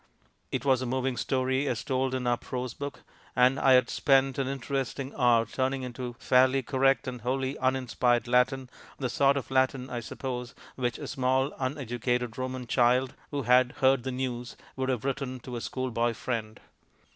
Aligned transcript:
It 0.51 0.65
was 0.65 0.81
a 0.81 0.87
moving 0.87 1.15
story 1.15 1.67
as 1.67 1.83
told 1.83 2.15
in 2.15 2.25
our 2.25 2.35
prose 2.35 2.73
book, 2.73 3.03
and 3.35 3.59
I 3.59 3.73
had 3.73 3.87
spent 3.87 4.39
an 4.39 4.47
interesting 4.47 5.13
hour 5.15 5.45
turning 5.45 5.83
into 5.83 6.15
fairly 6.17 6.63
correct 6.63 7.07
and 7.07 7.21
wholly 7.21 7.55
uninspired 7.59 8.27
Latin 8.27 8.67
the 8.97 9.09
sort 9.09 9.37
of 9.37 9.51
Latin 9.51 9.91
I 9.91 9.99
suppose 9.99 10.55
which 10.75 10.97
a 10.97 11.05
small 11.05 11.51
uneducated 11.59 12.35
Roman 12.39 12.65
child 12.65 13.13
(who 13.29 13.43
had 13.43 13.73
heard 13.73 14.01
the 14.01 14.11
news) 14.11 14.57
would 14.75 14.89
have 14.89 15.05
written 15.05 15.39
to 15.41 15.55
a 15.55 15.61
school 15.61 15.91
boy 15.91 16.15
friend. 16.15 16.59